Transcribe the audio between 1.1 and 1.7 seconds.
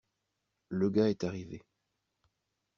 est arrivé.